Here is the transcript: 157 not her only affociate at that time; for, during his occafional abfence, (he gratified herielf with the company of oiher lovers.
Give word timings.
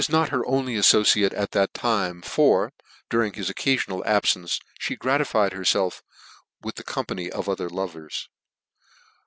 157 0.09 0.19
not 0.19 0.35
her 0.45 0.51
only 0.51 0.73
affociate 0.75 1.31
at 1.35 1.51
that 1.51 1.75
time; 1.75 2.23
for, 2.23 2.73
during 3.11 3.33
his 3.33 3.51
occafional 3.51 4.03
abfence, 4.03 4.59
(he 4.83 4.95
gratified 4.95 5.51
herielf 5.51 6.01
with 6.63 6.73
the 6.73 6.83
company 6.83 7.29
of 7.29 7.45
oiher 7.45 7.69
lovers. 7.69 8.27